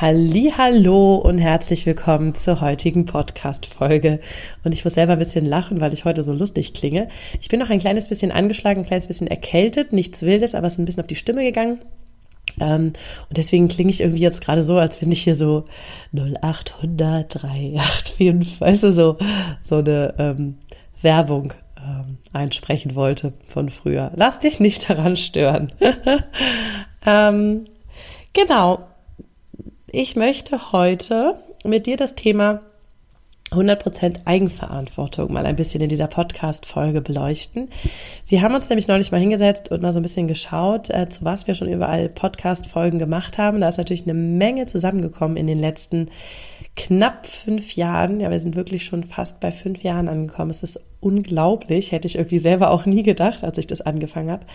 [0.00, 4.18] Hallo und herzlich willkommen zur heutigen Podcast Folge.
[4.64, 7.06] Und ich muss selber ein bisschen lachen, weil ich heute so lustig klinge.
[7.40, 10.72] Ich bin noch ein kleines bisschen angeschlagen, ein kleines bisschen erkältet, nichts wildes, aber es
[10.72, 11.78] ist ein bisschen auf die Stimme gegangen.
[12.58, 12.94] Ähm,
[13.28, 15.66] und deswegen klinge ich irgendwie jetzt gerade so, als wenn ich hier so
[16.12, 19.16] 0800 385, weißt du, so,
[19.62, 20.56] so eine ähm,
[21.02, 24.10] Werbung ähm, einsprechen wollte von früher.
[24.16, 25.70] Lass dich nicht daran stören.
[27.06, 27.66] ähm,
[28.32, 28.80] genau
[29.94, 32.62] ich möchte heute mit dir das Thema
[33.52, 37.68] 100% Eigenverantwortung mal ein bisschen in dieser Podcast-Folge beleuchten.
[38.26, 41.24] Wir haben uns nämlich neulich mal hingesetzt und mal so ein bisschen geschaut, äh, zu
[41.24, 43.60] was wir schon überall Podcast-Folgen gemacht haben.
[43.60, 46.08] Da ist natürlich eine Menge zusammengekommen in den letzten
[46.74, 48.18] knapp fünf Jahren.
[48.18, 50.50] Ja, wir sind wirklich schon fast bei fünf Jahren angekommen.
[50.50, 51.92] Es ist unglaublich.
[51.92, 54.46] Hätte ich irgendwie selber auch nie gedacht, als ich das angefangen habe.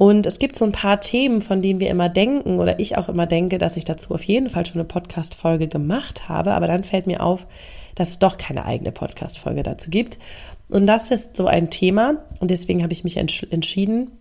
[0.00, 3.10] Und es gibt so ein paar Themen, von denen wir immer denken oder ich auch
[3.10, 6.52] immer denke, dass ich dazu auf jeden Fall schon eine Podcast-Folge gemacht habe.
[6.52, 7.46] Aber dann fällt mir auf,
[7.96, 10.18] dass es doch keine eigene Podcast-Folge dazu gibt.
[10.70, 12.24] Und das ist so ein Thema.
[12.38, 14.12] Und deswegen habe ich mich entschieden,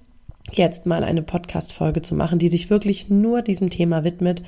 [0.52, 4.44] jetzt mal eine Podcast-Folge zu machen, die sich wirklich nur diesem Thema widmet.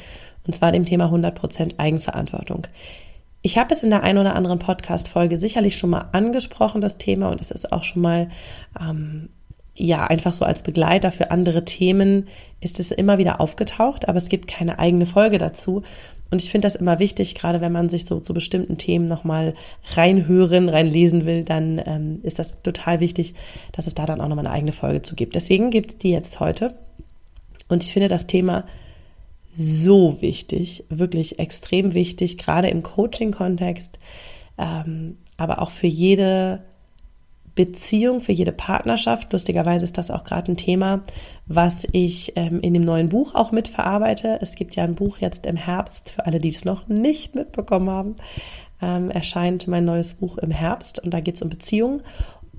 [0.45, 2.67] Und zwar dem Thema 100% Eigenverantwortung.
[3.41, 7.29] Ich habe es in der einen oder anderen Podcast-Folge sicherlich schon mal angesprochen, das Thema,
[7.29, 8.29] und es ist auch schon mal
[8.77, 9.29] ähm,
[9.75, 12.27] ja, einfach so als Begleiter für andere Themen
[12.59, 15.83] ist es immer wieder aufgetaucht, aber es gibt keine eigene Folge dazu.
[16.29, 19.53] Und ich finde das immer wichtig, gerade wenn man sich so zu bestimmten Themen nochmal
[19.95, 23.33] reinhören, reinlesen will, dann ähm, ist das total wichtig,
[23.73, 25.35] dass es da dann auch nochmal eine eigene Folge zu gibt.
[25.35, 26.75] Deswegen gibt es die jetzt heute.
[27.67, 28.65] Und ich finde das Thema
[29.53, 33.99] so wichtig, wirklich extrem wichtig, gerade im Coaching-Kontext,
[34.57, 36.61] ähm, aber auch für jede
[37.55, 39.31] Beziehung, für jede Partnerschaft.
[39.33, 41.01] Lustigerweise ist das auch gerade ein Thema,
[41.47, 44.39] was ich ähm, in dem neuen Buch auch mitverarbeite.
[44.41, 47.89] Es gibt ja ein Buch jetzt im Herbst, für alle, die es noch nicht mitbekommen
[47.89, 48.15] haben,
[48.81, 52.01] ähm, erscheint mein neues Buch im Herbst und da geht es um Beziehungen.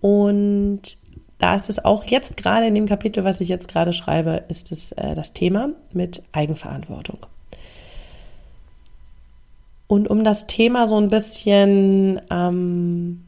[0.01, 0.99] Und
[1.39, 4.73] da ist es auch jetzt gerade in dem Kapitel, was ich jetzt gerade schreibe, ist
[4.73, 7.19] es äh, das Thema mit Eigenverantwortung.
[9.87, 13.25] Und um das Thema so ein bisschen ähm,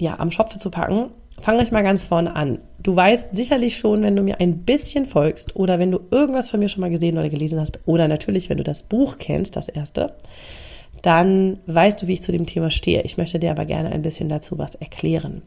[0.00, 2.58] ja, am Schopfe zu packen, fange ich mal ganz vorne an.
[2.82, 6.60] Du weißt sicherlich schon, wenn du mir ein bisschen folgst oder wenn du irgendwas von
[6.60, 9.68] mir schon mal gesehen oder gelesen hast oder natürlich, wenn du das Buch kennst, das
[9.68, 10.14] erste,
[11.02, 13.02] dann weißt du, wie ich zu dem Thema stehe.
[13.02, 15.42] Ich möchte dir aber gerne ein bisschen dazu was erklären.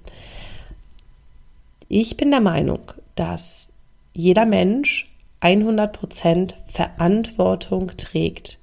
[1.90, 2.80] Ich bin der Meinung,
[3.16, 3.72] dass
[4.14, 8.60] jeder Mensch 100% Verantwortung trägt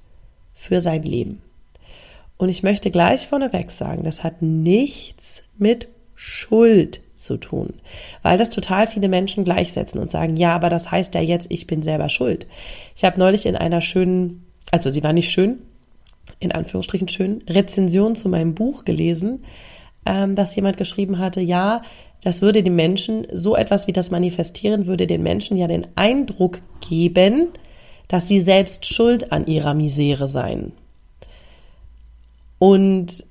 [0.55, 1.41] für sein Leben.
[2.37, 7.75] Und ich möchte gleich vorneweg sagen, das hat nichts mit Schuld zu tun,
[8.23, 11.67] weil das total viele Menschen gleichsetzen und sagen, ja, aber das heißt ja jetzt, ich
[11.67, 12.47] bin selber schuld.
[12.95, 15.59] Ich habe neulich in einer schönen, also sie war nicht schön,
[16.39, 19.43] in Anführungsstrichen schön, Rezension zu meinem Buch gelesen,
[20.05, 21.83] ähm, dass jemand geschrieben hatte, ja,
[22.23, 26.59] das würde den Menschen, so etwas wie das Manifestieren, würde den Menschen ja den Eindruck
[26.87, 27.47] geben,
[28.07, 30.73] dass sie selbst schuld an ihrer Misere seien.
[32.59, 33.25] Und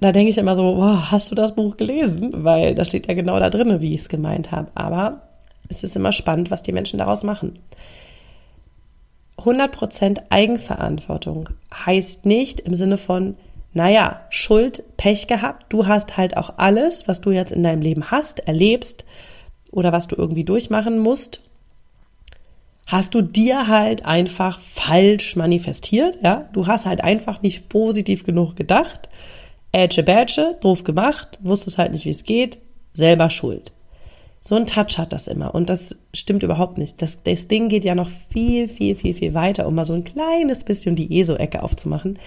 [0.00, 2.44] da denke ich immer so, wow, hast du das Buch gelesen?
[2.44, 4.68] Weil da steht ja genau da drin, wie ich es gemeint habe.
[4.74, 5.22] Aber
[5.68, 7.58] es ist immer spannend, was die Menschen daraus machen.
[9.38, 13.36] 100% Eigenverantwortung heißt nicht im Sinne von,
[13.72, 18.10] naja, Schuld, Pech gehabt, du hast halt auch alles, was du jetzt in deinem Leben
[18.10, 19.04] hast, erlebst
[19.70, 21.40] oder was du irgendwie durchmachen musst,
[22.86, 26.48] hast du dir halt einfach falsch manifestiert, ja?
[26.52, 29.08] Du hast halt einfach nicht positiv genug gedacht.
[29.72, 32.58] Ätsche Bätsche, doof gemacht, wusstest halt nicht, wie es geht,
[32.92, 33.72] selber schuld.
[34.40, 37.02] So ein Touch hat das immer und das stimmt überhaupt nicht.
[37.02, 40.04] Das, das Ding geht ja noch viel, viel, viel, viel weiter, um mal so ein
[40.04, 42.18] kleines bisschen die ESO-Ecke aufzumachen.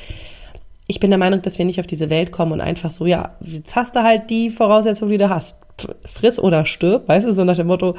[0.88, 3.38] Ich bin der Meinung, dass wir nicht auf diese Welt kommen und einfach so, ja,
[3.42, 5.58] jetzt hast du halt die Voraussetzungen, die du hast.
[6.06, 7.96] Friss oder stirb, weißt du, so nach dem Motto,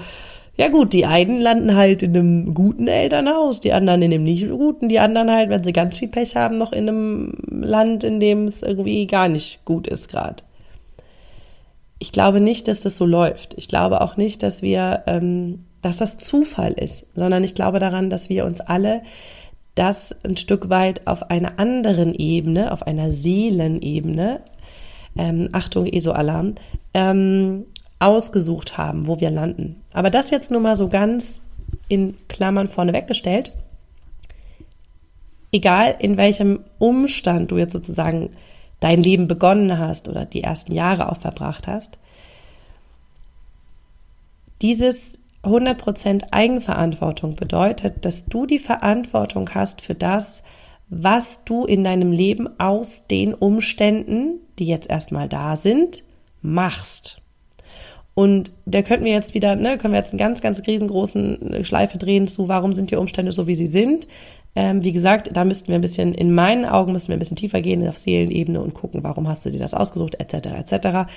[0.56, 4.46] ja gut, die einen landen halt in einem guten Elternhaus, die anderen in einem nicht
[4.46, 8.04] so guten, die anderen halt, wenn sie ganz viel Pech haben, noch in einem Land,
[8.04, 10.42] in dem es irgendwie gar nicht gut ist gerade.
[11.98, 13.54] Ich glaube nicht, dass das so läuft.
[13.56, 18.10] Ich glaube auch nicht, dass wir, ähm, dass das Zufall ist, sondern ich glaube daran,
[18.10, 19.02] dass wir uns alle
[19.74, 24.40] das ein Stück weit auf einer anderen Ebene, auf einer Seelenebene,
[25.16, 26.56] ähm, Achtung, ESO-Alarm,
[26.92, 27.64] ähm,
[28.02, 29.82] ausgesucht haben, wo wir landen.
[29.92, 31.40] Aber das jetzt nur mal so ganz
[31.88, 33.52] in Klammern vorne weggestellt.
[35.52, 38.30] Egal in welchem Umstand du jetzt sozusagen
[38.80, 41.98] dein Leben begonnen hast oder die ersten Jahre auch verbracht hast,
[44.62, 50.42] dieses 100% Eigenverantwortung bedeutet, dass du die Verantwortung hast für das,
[50.88, 56.04] was du in deinem Leben aus den Umständen, die jetzt erstmal da sind,
[56.42, 57.21] machst.
[58.14, 61.96] Und da könnten wir jetzt wieder, ne, können wir jetzt einen ganz, ganz riesengroßen Schleife
[61.98, 64.06] drehen zu, warum sind die Umstände so, wie sie sind.
[64.54, 67.38] Ähm, wie gesagt, da müssten wir ein bisschen, in meinen Augen müssen wir ein bisschen
[67.38, 71.10] tiefer gehen auf Seelenebene und gucken, warum hast du dir das ausgesucht, etc., etc.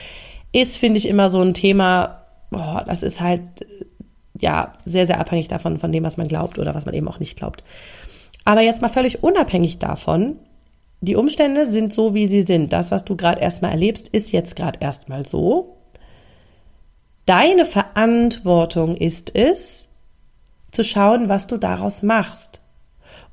[0.53, 3.41] Ist, finde ich, immer so ein Thema, boah, das ist halt,
[4.39, 7.19] ja, sehr, sehr abhängig davon, von dem, was man glaubt oder was man eben auch
[7.19, 7.63] nicht glaubt.
[8.45, 10.38] Aber jetzt mal völlig unabhängig davon,
[11.01, 12.71] die Umstände sind so, wie sie sind.
[12.71, 15.75] Das, was du gerade erstmal erlebst, ist jetzt gerade erstmal so.
[17.25, 19.89] Deine Verantwortung ist es,
[20.72, 22.62] zu schauen, was du daraus machst.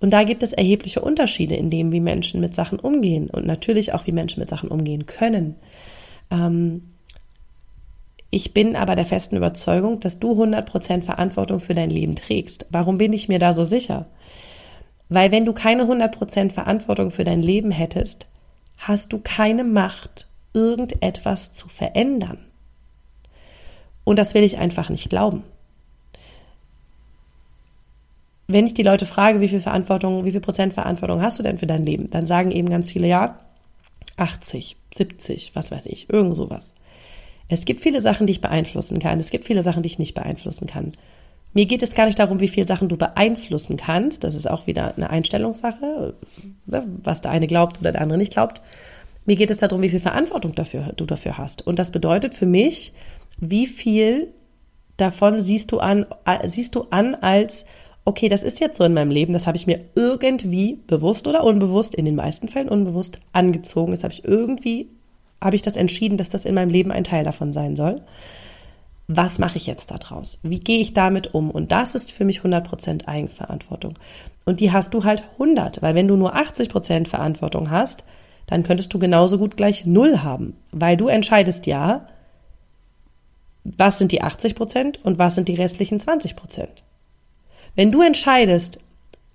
[0.00, 3.93] Und da gibt es erhebliche Unterschiede in dem, wie Menschen mit Sachen umgehen und natürlich
[3.93, 5.56] auch, wie Menschen mit Sachen umgehen können.
[6.31, 6.93] Ähm,
[8.31, 12.67] ich bin aber der festen Überzeugung, dass du 100% Verantwortung für dein Leben trägst.
[12.71, 14.06] Warum bin ich mir da so sicher?
[15.09, 18.27] Weil wenn du keine 100% Verantwortung für dein Leben hättest,
[18.79, 22.39] hast du keine Macht, irgendetwas zu verändern.
[24.05, 25.45] Und das will ich einfach nicht glauben.
[28.49, 31.59] Wenn ich die Leute frage, wie viel Verantwortung, wie viel Prozent Verantwortung hast du denn
[31.59, 33.39] für dein Leben, dann sagen eben ganz viele, ja,
[34.17, 36.75] 80, 70, was weiß ich, irgend sowas.
[37.49, 39.21] Es gibt viele Sachen, die ich beeinflussen kann.
[39.21, 40.93] Es gibt viele Sachen, die ich nicht beeinflussen kann.
[41.55, 44.25] Mir geht es gar nicht darum, wie viele Sachen du beeinflussen kannst.
[44.25, 46.15] Das ist auch wieder eine Einstellungssache,
[46.67, 48.61] ne, was der eine glaubt oder der andere nicht glaubt.
[49.27, 51.67] Mir geht es darum, wie viel Verantwortung dafür, du dafür hast.
[51.67, 52.93] Und das bedeutet für mich,
[53.38, 54.32] wie viel
[54.96, 56.06] davon siehst du an,
[56.44, 57.64] siehst du an als,
[58.05, 61.44] okay, das ist jetzt so in meinem Leben, das habe ich mir irgendwie bewusst oder
[61.44, 63.93] unbewusst, in den meisten Fällen unbewusst angezogen.
[63.93, 64.88] Das habe ich irgendwie,
[65.40, 68.02] habe ich das entschieden, dass das in meinem Leben ein Teil davon sein soll
[69.08, 70.38] was mache ich jetzt daraus?
[70.43, 71.50] Wie gehe ich damit um?
[71.50, 73.94] Und das ist für mich 100% Eigenverantwortung.
[74.44, 78.05] Und die hast du halt 100, weil wenn du nur 80% Verantwortung hast,
[78.46, 82.06] dann könntest du genauso gut gleich null haben, weil du entscheidest ja,
[83.64, 86.69] was sind die 80% und was sind die restlichen 20%.
[87.75, 88.81] Wenn du entscheidest,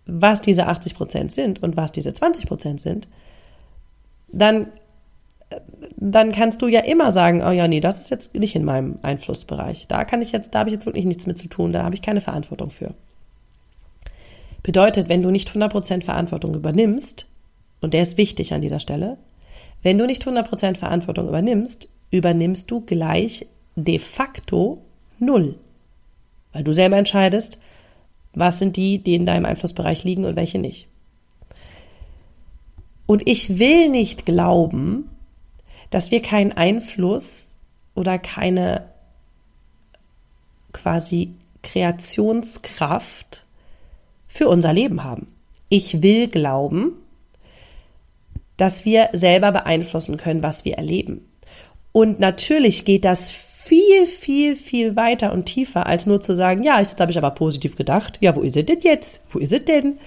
[0.06, 3.07] was diese 80% sind und was diese 20% sind,
[4.27, 4.68] dann
[5.95, 9.00] dann kannst du ja immer sagen, oh ja, nee, das ist jetzt nicht in meinem
[9.01, 9.88] Einflussbereich.
[9.88, 11.95] Da kann ich jetzt, da habe ich jetzt wirklich nichts mit zu tun, da habe
[11.95, 12.94] ich keine Verantwortung für.
[14.63, 17.27] Bedeutet, wenn du nicht 100% Verantwortung übernimmst,
[17.80, 19.18] und der ist wichtig an dieser Stelle,
[19.83, 23.45] wenn du nicht 100% Verantwortung übernimmst, übernimmst du gleich
[23.77, 24.81] de facto
[25.19, 25.56] null.
[26.51, 27.59] Weil du selber entscheidest,
[28.33, 30.88] was sind die, die in deinem Einflussbereich liegen und welche nicht.
[33.06, 35.09] Und ich will nicht glauben,
[35.89, 37.56] dass wir keinen Einfluss
[37.95, 38.89] oder keine
[40.73, 41.31] quasi
[41.63, 43.45] Kreationskraft
[44.27, 45.27] für unser Leben haben.
[45.69, 46.94] Ich will glauben,
[48.57, 51.27] dass wir selber beeinflussen können, was wir erleben.
[51.91, 53.31] Und natürlich geht das
[53.68, 57.31] viel, viel, viel weiter und tiefer, als nur zu sagen, ja, jetzt habe ich aber
[57.31, 58.18] positiv gedacht.
[58.21, 59.21] Ja, wo ist es denn jetzt?
[59.30, 60.00] Wo ist es denn?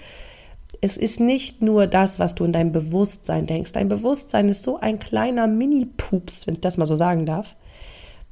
[0.81, 3.73] es ist nicht nur das, was du in deinem Bewusstsein denkst.
[3.73, 7.55] Dein Bewusstsein ist so ein kleiner Mini-Pups, wenn ich das mal so sagen darf.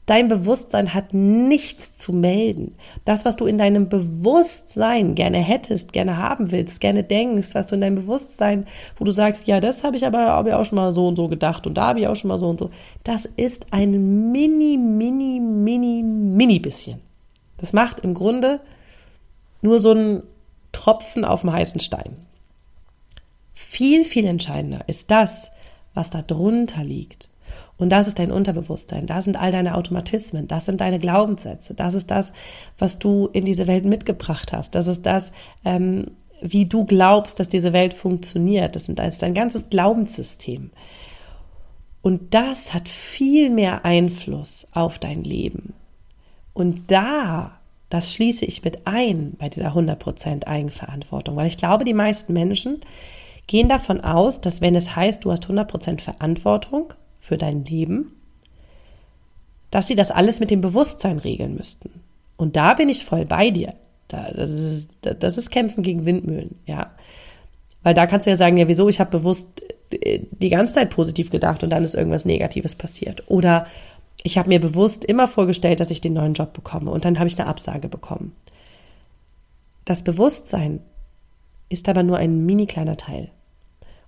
[0.09, 2.75] Dein Bewusstsein hat nichts zu melden.
[3.05, 7.75] Das, was du in deinem Bewusstsein gerne hättest, gerne haben willst, gerne denkst, was du
[7.75, 8.67] in deinem Bewusstsein,
[8.99, 11.17] wo du sagst, ja, das habe ich aber hab ich auch schon mal so und
[11.17, 12.71] so gedacht und da habe ich auch schon mal so und so.
[13.05, 17.01] Das ist ein mini, mini, mini, mini bisschen.
[17.59, 18.61] Das macht im Grunde
[19.61, 20.23] nur so einen
[20.73, 22.17] Tropfen auf dem heißen Stein.
[23.53, 25.51] Viel, viel entscheidender ist das,
[25.93, 27.29] was da drunter liegt.
[27.79, 31.95] Und das ist dein Unterbewusstsein, da sind all deine Automatismen, das sind deine Glaubenssätze, das
[31.95, 32.33] ist das,
[32.77, 35.33] was du in diese Welt mitgebracht hast, das ist das,
[35.65, 36.07] ähm,
[36.41, 40.71] wie du glaubst, dass diese Welt funktioniert, das, das ist dein ganzes Glaubenssystem.
[42.03, 45.75] Und das hat viel mehr Einfluss auf dein Leben.
[46.55, 47.59] Und da,
[47.91, 52.81] das schließe ich mit ein bei dieser 100% Eigenverantwortung, weil ich glaube, die meisten Menschen,
[53.49, 58.13] gehen davon aus, dass wenn es heißt, du hast 100% Verantwortung für dein Leben,
[59.71, 62.01] dass sie das alles mit dem Bewusstsein regeln müssten.
[62.37, 63.75] Und da bin ich voll bei dir.
[64.09, 66.93] Das ist, das ist Kämpfen gegen Windmühlen, ja.
[67.83, 70.91] Weil da kannst du ja sagen, ja, wieso, ich habe bewusst äh, die ganze Zeit
[70.91, 73.25] positiv gedacht und dann ist irgendwas Negatives passiert.
[73.29, 73.67] Oder
[74.23, 77.29] ich habe mir bewusst immer vorgestellt, dass ich den neuen Job bekomme und dann habe
[77.29, 78.35] ich eine Absage bekommen.
[79.85, 80.81] Das Bewusstsein
[81.69, 83.31] ist aber nur ein mini kleiner Teil.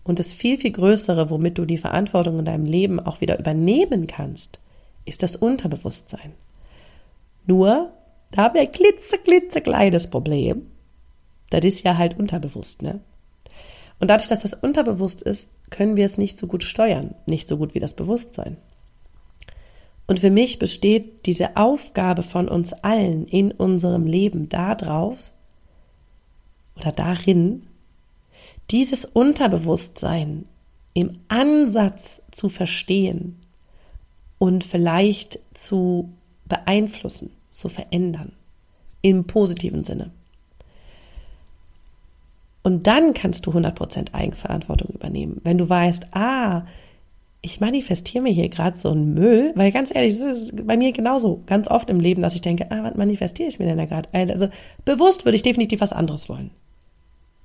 [0.03, 4.07] Und das viel, viel größere, womit du die Verantwortung in deinem Leben auch wieder übernehmen
[4.07, 4.61] kannst,
[5.05, 6.33] ist das Unterbewusstsein.
[7.47, 7.93] Nur,
[8.31, 10.67] da haben wir ein klitze, klitze kleines Problem.
[11.51, 13.01] Das ist ja halt unterbewusst, ne?
[13.99, 17.59] Und dadurch, dass das unterbewusst ist, können wir es nicht so gut steuern, nicht so
[17.59, 18.57] gut wie das Bewusstsein.
[20.07, 25.35] Und für mich besteht diese Aufgabe von uns allen in unserem Leben daraus
[26.77, 27.63] oder darin,
[28.71, 30.47] dieses Unterbewusstsein
[30.95, 33.37] im Ansatz zu verstehen
[34.39, 36.11] und vielleicht zu
[36.47, 38.33] beeinflussen, zu verändern,
[39.03, 40.11] im positiven Sinne.
[42.63, 45.41] Und dann kannst du 100% Eigenverantwortung übernehmen.
[45.45, 46.67] Wenn du weißt, ah,
[47.43, 50.93] ich manifestiere mir hier gerade so einen Müll, weil ganz ehrlich, das ist bei mir
[50.93, 53.87] genauso ganz oft im Leben, dass ich denke, ah, was manifestiere ich mir denn da
[53.87, 54.11] gerade?
[54.13, 54.49] Also
[54.85, 56.51] bewusst würde ich definitiv was anderes wollen.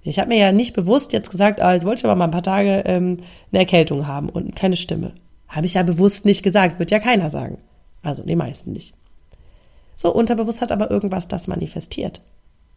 [0.08, 2.32] Ich habe mir ja nicht bewusst jetzt gesagt, ah, jetzt wollte ich aber mal ein
[2.32, 3.18] paar Tage ähm,
[3.52, 5.14] eine Erkältung haben und keine Stimme.
[5.48, 7.58] Habe ich ja bewusst nicht gesagt, wird ja keiner sagen.
[8.04, 8.94] Also die meisten nicht.
[9.96, 12.22] So, unterbewusst hat aber irgendwas das manifestiert.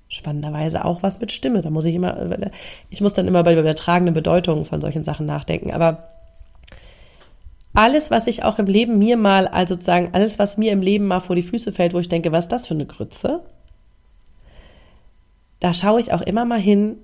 [0.09, 1.61] Spannenderweise auch was mit Stimme.
[1.61, 2.17] Da muss ich immer,
[2.89, 5.73] ich muss dann immer bei der übertragenen Bedeutung von solchen Sachen nachdenken.
[5.73, 6.09] Aber
[7.75, 11.07] alles, was ich auch im Leben mir mal, also sozusagen alles, was mir im Leben
[11.07, 13.43] mal vor die Füße fällt, wo ich denke, was ist das für eine Grütze?
[15.61, 16.97] Da schaue ich auch immer mal hin,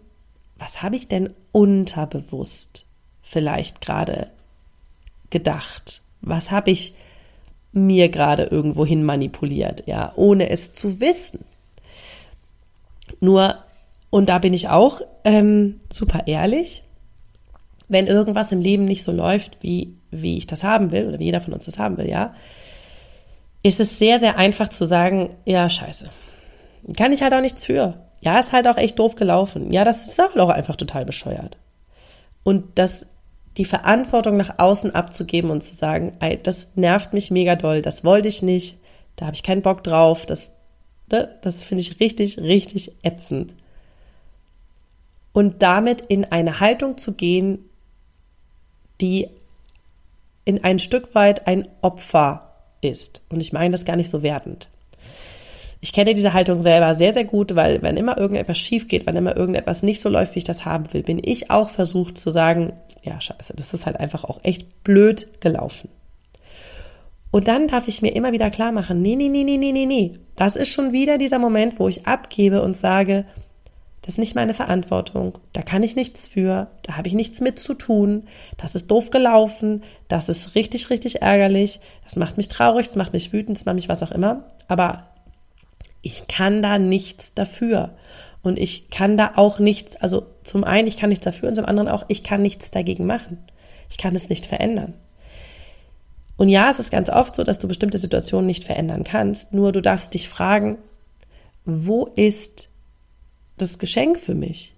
[0.59, 2.87] was habe ich denn unterbewusst
[3.23, 4.31] vielleicht gerade
[5.31, 6.03] gedacht?
[6.21, 6.95] Was habe ich
[7.73, 11.45] mir gerade irgendwo hin manipuliert, ja, ohne es zu wissen?
[13.21, 13.59] Nur,
[14.11, 16.85] und da bin ich auch ähm, super ehrlich,
[17.89, 21.25] wenn irgendwas im Leben nicht so läuft, wie, wie ich das haben will, oder wie
[21.25, 22.35] jeder von uns das haben will, ja,
[23.63, 26.11] ist es sehr, sehr einfach zu sagen, ja, scheiße.
[26.97, 27.95] Kann ich halt auch nichts für.
[28.25, 29.71] Ja, ist halt auch echt doof gelaufen.
[29.71, 31.59] Ja, das ist auch einfach total bescheuert.
[32.43, 33.07] Und das,
[33.59, 38.02] die Verantwortung nach außen abzugeben und zu sagen, ey, das nervt mich mega doll, das
[38.02, 38.78] wollte ich nicht,
[39.16, 40.52] da habe ich keinen Bock drauf, das,
[41.11, 43.54] ne, das finde ich richtig, richtig ätzend.
[45.35, 47.59] Und damit in eine Haltung zu gehen,
[49.00, 49.28] die
[50.47, 53.23] in ein Stück weit ein Opfer ist.
[53.28, 54.69] Und ich meine das gar nicht so wertend.
[55.85, 59.17] Ich kenne diese Haltung selber sehr, sehr gut, weil wenn immer irgendetwas schief geht, wenn
[59.17, 62.31] immer irgendetwas nicht so läuft, wie ich das haben will, bin ich auch versucht zu
[62.31, 62.73] sagen,
[63.03, 65.91] ja, scheiße, das ist halt einfach auch echt blöd gelaufen.
[67.31, 69.85] Und dann darf ich mir immer wieder klar machen, nee, nee, nee, nee, nee, nee,
[69.85, 70.14] nee.
[70.37, 73.26] Das ist schon wieder dieser Moment, wo ich abgebe und sage,
[74.00, 77.59] das ist nicht meine Verantwortung, da kann ich nichts für, da habe ich nichts mit
[77.59, 78.25] zu tun,
[78.57, 83.12] das ist doof gelaufen, das ist richtig, richtig ärgerlich, das macht mich traurig, das macht
[83.12, 84.45] mich wütend, das macht mich was auch immer.
[84.67, 85.09] Aber
[86.05, 87.97] ich kann da nichts dafür.
[88.43, 91.65] Und ich kann da auch nichts, also zum einen, ich kann nichts dafür und zum
[91.65, 93.39] anderen auch, ich kann nichts dagegen machen.
[93.89, 94.95] Ich kann es nicht verändern.
[96.37, 99.73] Und ja, es ist ganz oft so, dass du bestimmte Situationen nicht verändern kannst, nur
[99.73, 100.79] du darfst dich fragen,
[101.65, 102.69] wo ist
[103.57, 104.75] das Geschenk für mich?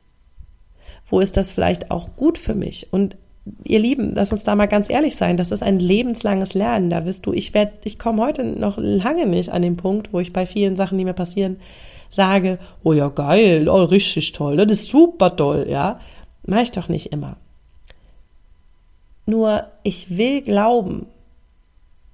[1.08, 2.92] Wo ist das vielleicht auch gut für mich?
[2.92, 3.16] Und
[3.64, 6.90] ihr Lieben, lass uns da mal ganz ehrlich sein, das ist ein lebenslanges Lernen.
[6.90, 10.20] Da wirst du, ich werde, ich komme heute noch lange nicht an den Punkt, wo
[10.20, 11.58] ich bei vielen Sachen, die mir passieren,
[12.08, 16.00] sage, oh ja, geil, oh, richtig toll, das ist super toll, ja.
[16.44, 17.36] Mache ich doch nicht immer.
[19.26, 21.06] Nur ich will glauben,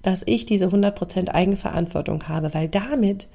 [0.00, 3.28] dass ich diese 100% Eigenverantwortung habe, weil damit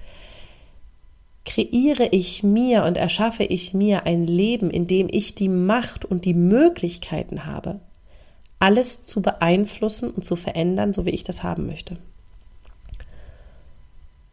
[1.45, 6.25] kreiere ich mir und erschaffe ich mir ein Leben, in dem ich die Macht und
[6.25, 7.79] die Möglichkeiten habe,
[8.59, 11.97] alles zu beeinflussen und zu verändern, so wie ich das haben möchte.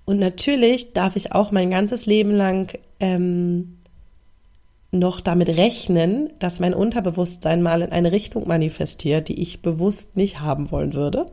[0.06, 3.78] Und natürlich darf ich auch mein ganzes Leben lang ähm,
[4.90, 10.40] noch damit rechnen, dass mein Unterbewusstsein mal in eine Richtung manifestiert, die ich bewusst nicht
[10.40, 11.26] haben wollen würde.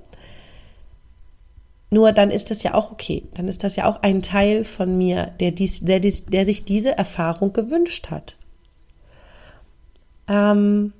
[1.89, 3.23] Nur dann ist das ja auch okay.
[3.33, 6.63] Dann ist das ja auch ein Teil von mir, der, dies, der, dies, der sich
[6.63, 8.37] diese Erfahrung gewünscht hat.
[10.27, 10.93] Ähm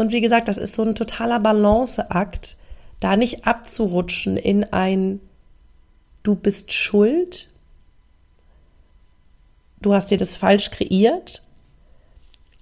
[0.00, 2.56] und wie gesagt, das ist so ein totaler Balanceakt,
[3.00, 5.20] da nicht abzurutschen in ein
[6.22, 7.48] Du bist schuld,
[9.80, 11.42] du hast dir das falsch kreiert,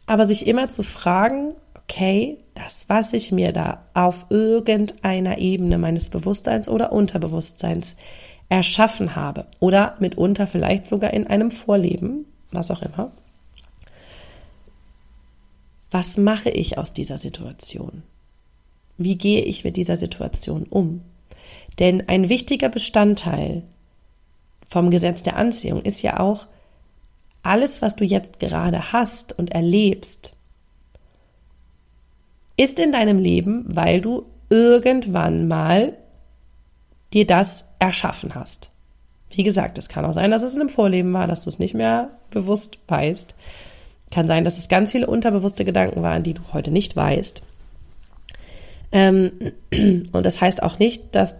[0.06, 6.10] aber sich immer zu fragen, okay, das, was ich mir da auf irgendeiner Ebene meines
[6.10, 7.96] Bewusstseins oder Unterbewusstseins
[8.48, 13.10] erschaffen habe oder mitunter vielleicht sogar in einem Vorleben, was auch immer,
[15.90, 18.02] was mache ich aus dieser Situation?
[18.96, 21.02] Wie gehe ich mit dieser Situation um?
[21.78, 23.62] Denn ein wichtiger Bestandteil
[24.66, 26.46] vom Gesetz der Anziehung ist ja auch,
[27.42, 30.34] alles, was du jetzt gerade hast und erlebst,
[32.56, 35.96] ist in deinem Leben, weil du irgendwann mal
[37.12, 38.70] dir das erschaffen hast.
[39.30, 41.58] Wie gesagt, es kann auch sein, dass es in einem Vorleben war, dass du es
[41.58, 43.34] nicht mehr bewusst weißt.
[44.10, 47.42] Kann sein, dass es ganz viele unterbewusste Gedanken waren, die du heute nicht weißt.
[48.92, 49.32] Ähm,
[50.12, 51.36] und das heißt auch nicht, dass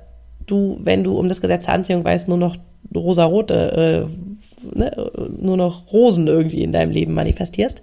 [0.47, 2.57] du, wenn du um das Gesetz der Anziehung weißt, nur noch
[2.95, 7.83] rosarote, äh, ne, nur noch Rosen irgendwie in deinem Leben manifestierst,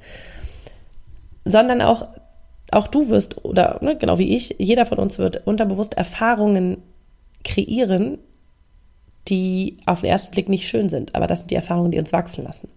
[1.46, 2.08] sondern auch,
[2.72, 6.78] auch du wirst, oder ne, genau wie ich, jeder von uns wird unterbewusst Erfahrungen
[7.44, 8.18] kreieren,
[9.28, 12.14] die auf den ersten Blick nicht schön sind, aber das sind die Erfahrungen, die uns
[12.14, 12.70] wachsen lassen.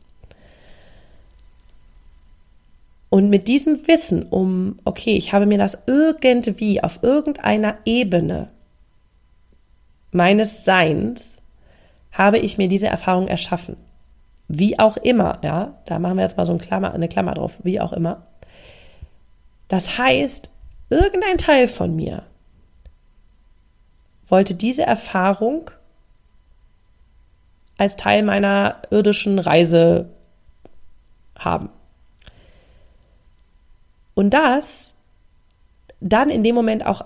[3.10, 8.50] Und mit diesem Wissen um, okay, ich habe mir das irgendwie auf irgendeiner Ebene
[10.10, 11.42] meines Seins,
[12.12, 13.76] habe ich mir diese Erfahrung erschaffen.
[14.48, 17.54] Wie auch immer, ja, da machen wir jetzt mal so eine Klammer, eine Klammer drauf,
[17.62, 18.26] wie auch immer.
[19.68, 20.50] Das heißt,
[20.90, 22.24] irgendein Teil von mir
[24.28, 25.70] wollte diese Erfahrung
[27.76, 30.10] als Teil meiner irdischen Reise
[31.38, 31.70] haben.
[34.18, 34.96] Und das
[36.00, 37.04] dann in dem Moment auch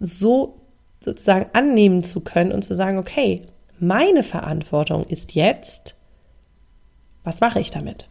[0.00, 0.60] so
[0.98, 3.42] sozusagen annehmen zu können und zu sagen, okay,
[3.78, 5.96] meine Verantwortung ist jetzt,
[7.22, 8.08] was mache ich damit?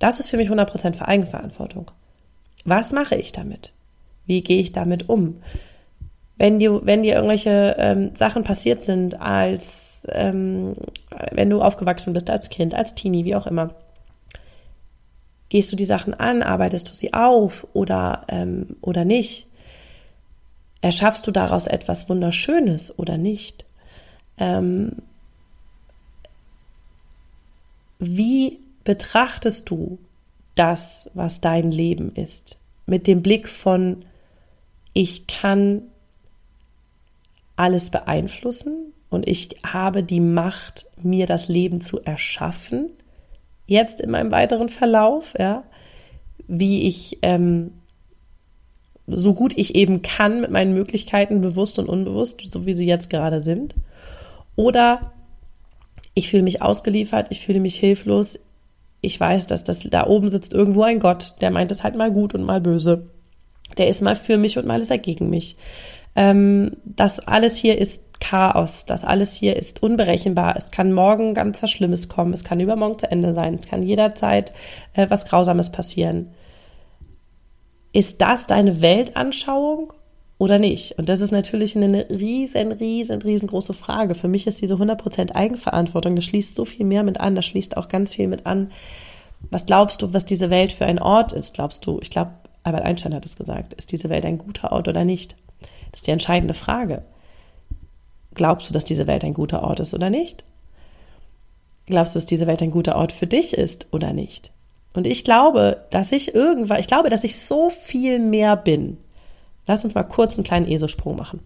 [0.00, 1.92] Das ist für mich 100% für Eigenverantwortung.
[2.64, 3.72] Was mache ich damit?
[4.26, 5.40] Wie gehe ich damit um?
[6.42, 10.74] wenn dir, wenn dir irgendwelche ähm, Sachen passiert sind, als ähm,
[11.30, 13.76] wenn du aufgewachsen bist als Kind, als Teenie, wie auch immer,
[15.52, 19.48] gehst du die Sachen an, arbeitest du sie auf oder, ähm, oder nicht?
[20.80, 23.66] Erschaffst du daraus etwas Wunderschönes oder nicht?
[24.38, 24.92] Ähm,
[27.98, 29.98] wie betrachtest du
[30.54, 32.56] das, was dein Leben ist?
[32.86, 34.06] Mit dem Blick von,
[34.94, 35.82] ich kann
[37.56, 42.88] alles beeinflussen und ich habe die Macht, mir das Leben zu erschaffen.
[43.66, 45.64] Jetzt in meinem weiteren Verlauf, ja,
[46.48, 47.72] wie ich ähm,
[49.06, 53.10] so gut ich eben kann mit meinen Möglichkeiten, bewusst und unbewusst, so wie sie jetzt
[53.10, 53.74] gerade sind.
[54.56, 55.12] Oder
[56.14, 58.38] ich fühle mich ausgeliefert, ich fühle mich hilflos.
[59.00, 62.12] Ich weiß, dass das da oben sitzt irgendwo ein Gott, der meint es halt mal
[62.12, 63.08] gut und mal böse.
[63.78, 65.56] Der ist mal für mich und mal ist er gegen mich
[66.14, 70.54] ähm, das alles hier ist Chaos, das alles hier ist unberechenbar.
[70.56, 73.82] Es kann morgen ganz was Schlimmes kommen, es kann übermorgen zu Ende sein, es kann
[73.82, 74.52] jederzeit
[74.94, 76.28] äh, was Grausames passieren.
[77.92, 79.92] Ist das deine Weltanschauung
[80.38, 80.98] oder nicht?
[80.98, 84.14] Und das ist natürlich eine riesen, riesen, riesengroße Frage.
[84.14, 87.76] Für mich ist diese 100% Eigenverantwortung, das schließt so viel mehr mit an, das schließt
[87.76, 88.70] auch ganz viel mit an.
[89.50, 91.54] Was glaubst du, was diese Welt für ein Ort ist?
[91.54, 92.30] Glaubst du, ich glaube,
[92.62, 95.34] Albert Einstein hat es gesagt, ist diese Welt ein guter Ort oder nicht?
[95.90, 97.02] Das ist die entscheidende Frage.
[98.34, 100.44] Glaubst du, dass diese Welt ein guter Ort ist oder nicht?
[101.86, 104.52] Glaubst du, dass diese Welt ein guter Ort für dich ist oder nicht?
[104.94, 108.98] Und ich glaube, dass ich irgendwann, ich glaube, dass ich so viel mehr bin.
[109.66, 111.40] Lass uns mal kurz einen kleinen ESO-Sprung machen.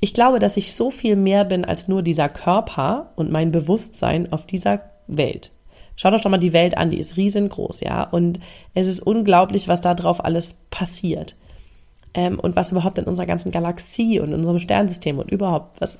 [0.00, 4.32] Ich glaube, dass ich so viel mehr bin als nur dieser Körper und mein Bewusstsein
[4.32, 5.50] auf dieser Welt.
[5.96, 8.04] Schaut euch doch mal die Welt an, die ist riesengroß, ja.
[8.04, 8.38] Und
[8.74, 11.36] es ist unglaublich, was da drauf alles passiert
[12.16, 15.98] ähm, und was überhaupt in unserer ganzen Galaxie und in unserem Sternsystem und überhaupt, was,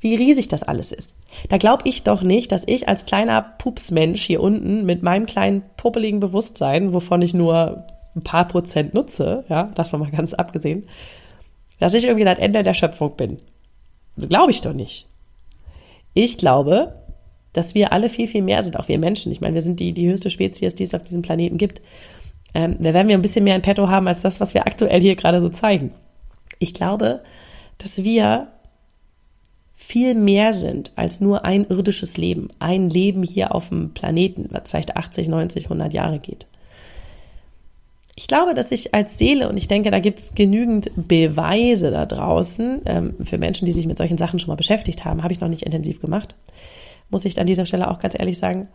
[0.00, 1.12] wie riesig das alles ist.
[1.48, 5.64] Da glaube ich doch nicht, dass ich als kleiner Pupsmensch hier unten mit meinem kleinen
[5.76, 10.88] puppeligen Bewusstsein, wovon ich nur ein paar Prozent nutze, ja, das mal ganz abgesehen,
[11.80, 13.38] dass ich irgendwie das Ende der Schöpfung bin.
[14.16, 15.06] Glaube ich doch nicht.
[16.14, 16.94] Ich glaube,
[17.52, 19.32] dass wir alle viel, viel mehr sind, auch wir Menschen.
[19.32, 21.82] Ich meine, wir sind die, die höchste Spezies, die es auf diesem Planeten gibt
[22.54, 25.00] ähm, da werden wir ein bisschen mehr in petto haben als das, was wir aktuell
[25.00, 25.92] hier gerade so zeigen.
[26.58, 27.22] Ich glaube,
[27.78, 28.48] dass wir
[29.74, 34.62] viel mehr sind als nur ein irdisches Leben, ein Leben hier auf dem Planeten, was
[34.66, 36.46] vielleicht 80, 90, 100 Jahre geht.
[38.18, 42.06] Ich glaube, dass ich als Seele, und ich denke, da gibt es genügend Beweise da
[42.06, 45.40] draußen, ähm, für Menschen, die sich mit solchen Sachen schon mal beschäftigt haben, habe ich
[45.40, 46.34] noch nicht intensiv gemacht,
[47.10, 48.68] muss ich an dieser Stelle auch ganz ehrlich sagen,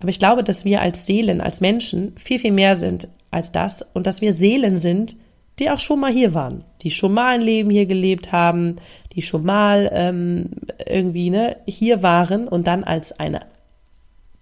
[0.00, 3.84] aber ich glaube, dass wir als Seelen, als Menschen viel, viel mehr sind als das
[3.94, 5.16] und dass wir Seelen sind,
[5.58, 8.76] die auch schon mal hier waren, die schon mal ein Leben hier gelebt haben,
[9.12, 10.50] die schon mal ähm,
[10.86, 13.40] irgendwie ne, hier waren und dann als eine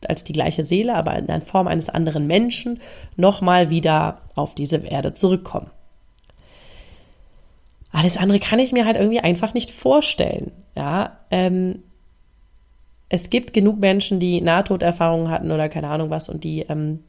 [0.06, 2.80] als die gleiche Seele, aber in Form eines anderen Menschen
[3.16, 5.70] nochmal wieder auf diese Erde zurückkommen.
[7.92, 10.52] Alles andere kann ich mir halt irgendwie einfach nicht vorstellen.
[10.76, 11.82] Ja, ähm,
[13.08, 17.00] es gibt genug Menschen, die Nahtoderfahrungen hatten oder keine Ahnung was und die, ähm,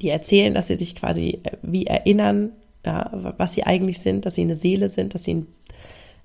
[0.00, 2.50] die erzählen, dass sie sich quasi äh, wie erinnern,
[2.84, 5.46] ja, was sie eigentlich sind, dass sie eine Seele sind, dass sie ein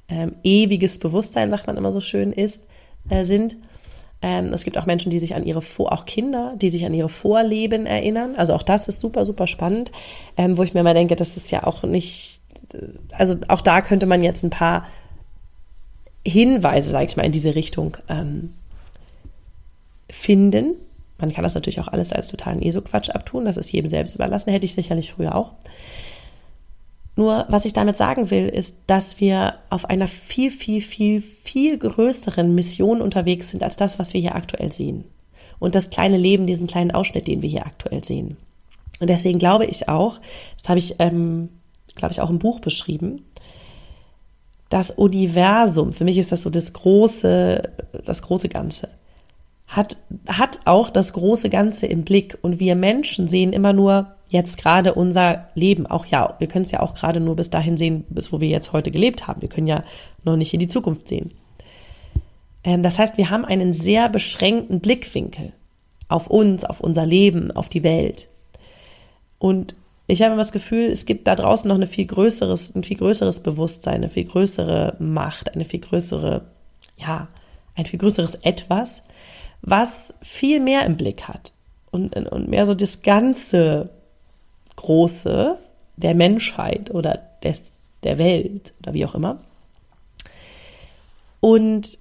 [0.10, 2.63] ähm, ewiges Bewusstsein, sagt man immer so schön, ist,
[3.10, 3.56] äh, sind.
[4.22, 6.93] Ähm, es gibt auch Menschen, die sich an ihre Vor, auch Kinder, die sich an
[6.93, 8.36] ihre Vorleben erinnern.
[8.36, 9.91] Also auch das ist super, super spannend,
[10.38, 12.39] ähm, wo ich mir mal denke, das ist ja auch nicht,
[13.12, 14.88] also auch da könnte man jetzt ein paar
[16.26, 18.54] Hinweise, sage ich mal, in diese Richtung ähm,
[20.10, 20.76] finden.
[21.20, 24.52] Man kann das natürlich auch alles als totalen ESO-Quatsch abtun, das ist jedem selbst überlassen,
[24.52, 25.54] hätte ich sicherlich früher auch.
[27.15, 31.80] Nur was ich damit sagen will, ist, dass wir auf einer viel, viel, viel, viel
[31.80, 35.04] größeren Mission unterwegs sind als das, was wir hier aktuell sehen.
[35.58, 38.38] Und das kleine Leben, diesen kleinen Ausschnitt, den wir hier aktuell sehen.
[39.00, 40.20] Und deswegen glaube ich auch,
[40.60, 41.50] das habe ich, ähm,
[41.96, 43.24] glaube ich, auch im Buch beschrieben,
[44.70, 47.63] das Universum, für mich ist das so das große,
[48.06, 48.89] das große Ganze,
[49.68, 52.38] hat, hat auch das große Ganze im Blick.
[52.42, 56.72] Und wir Menschen sehen immer nur jetzt gerade unser Leben, auch ja, wir können es
[56.72, 59.42] ja auch gerade nur bis dahin sehen, bis wo wir jetzt heute gelebt haben.
[59.42, 59.84] Wir können ja
[60.24, 61.32] noch nicht in die Zukunft sehen.
[62.64, 65.54] Ähm, das heißt, wir haben einen sehr beschränkten Blickwinkel
[66.10, 68.28] auf uns, auf unser Leben, auf die Welt.
[69.40, 69.76] Und
[70.08, 72.98] ich habe immer das Gefühl, es gibt da draußen noch eine viel größeres, ein viel
[72.98, 76.46] größeres Bewusstsein, eine viel größere Macht, eine viel größere,
[76.98, 77.28] ja,
[77.76, 79.04] ein viel größeres Etwas,
[79.62, 81.54] was viel mehr im Blick hat
[81.91, 83.89] und, und mehr so das ganze
[84.76, 85.58] Große
[85.96, 87.72] der Menschheit oder des,
[88.04, 89.39] der Welt oder wie auch immer.
[91.39, 91.98] Und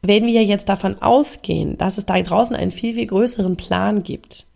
[0.00, 4.46] wenn wir jetzt davon ausgehen, dass es da draußen einen viel, viel größeren Plan gibt,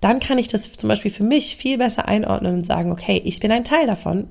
[0.00, 3.40] dann kann ich das zum Beispiel für mich viel besser einordnen und sagen, okay, ich
[3.40, 4.28] bin ein Teil davon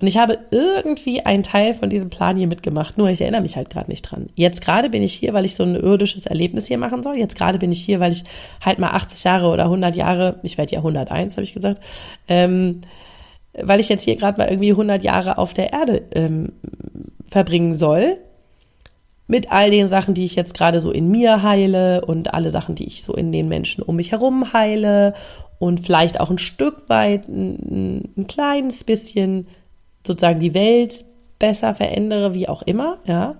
[0.00, 3.56] und ich habe irgendwie einen Teil von diesem Plan hier mitgemacht, nur ich erinnere mich
[3.56, 4.30] halt gerade nicht dran.
[4.34, 7.18] Jetzt gerade bin ich hier, weil ich so ein irdisches Erlebnis hier machen soll.
[7.18, 8.24] Jetzt gerade bin ich hier, weil ich
[8.64, 11.82] halt mal 80 Jahre oder 100 Jahre, ich werde ja 101, habe ich gesagt,
[12.28, 12.80] ähm,
[13.52, 16.52] weil ich jetzt hier gerade mal irgendwie 100 Jahre auf der Erde ähm,
[17.30, 18.16] verbringen soll
[19.30, 22.74] mit all den Sachen, die ich jetzt gerade so in mir heile und alle Sachen,
[22.74, 25.14] die ich so in den Menschen um mich herum heile
[25.60, 29.46] und vielleicht auch ein Stück weit ein, ein kleines bisschen
[30.04, 31.04] sozusagen die Welt
[31.38, 33.36] besser verändere, wie auch immer, ja.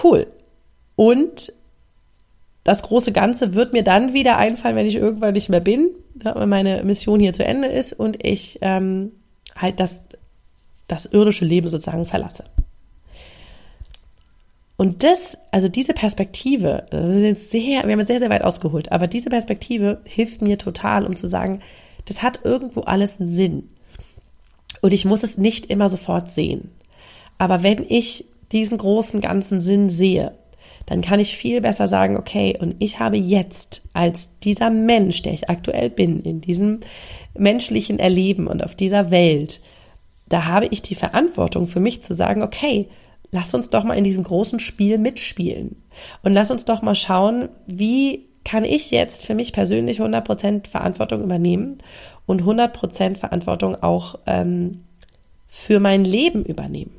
[0.00, 0.28] Cool.
[0.94, 1.52] Und
[2.62, 6.48] das große Ganze wird mir dann wieder einfallen, wenn ich irgendwann nicht mehr bin, wenn
[6.48, 9.10] meine Mission hier zu Ende ist und ich ähm,
[9.56, 10.04] halt das,
[10.86, 12.44] das irdische Leben sozusagen verlasse.
[14.78, 19.28] Und das, also diese Perspektive, wir sehr, wir haben sehr, sehr weit ausgeholt, aber diese
[19.28, 21.60] Perspektive hilft mir total, um zu sagen,
[22.04, 23.70] das hat irgendwo alles einen Sinn.
[24.80, 26.70] Und ich muss es nicht immer sofort sehen.
[27.38, 30.32] Aber wenn ich diesen großen ganzen Sinn sehe,
[30.86, 35.32] dann kann ich viel besser sagen, okay, und ich habe jetzt als dieser Mensch, der
[35.32, 36.80] ich aktuell bin, in diesem
[37.36, 39.60] menschlichen Erleben und auf dieser Welt,
[40.28, 42.86] da habe ich die Verantwortung für mich zu sagen, okay,
[43.30, 45.82] lass uns doch mal in diesem großen Spiel mitspielen.
[46.22, 51.22] Und lass uns doch mal schauen, wie kann ich jetzt für mich persönlich 100% Verantwortung
[51.22, 51.78] übernehmen
[52.26, 54.84] und 100% Verantwortung auch ähm,
[55.48, 56.92] für mein Leben übernehmen.